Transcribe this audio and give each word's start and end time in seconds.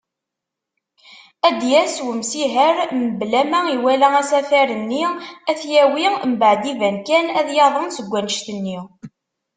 Ad 1.47 1.55
d-yas 1.59 1.95
umsiher 2.09 2.77
mebla 2.99 3.41
ma 3.51 3.59
iwala 3.75 4.07
asafar-nni, 4.21 5.03
ad 5.49 5.55
t-yawi, 5.59 6.05
mbaɛd 6.31 6.63
iban 6.71 6.97
kan 7.07 7.27
ad 7.39 7.47
yaḍen 7.55 7.89
seg 7.93 8.07
wanect-nni. 8.11 8.79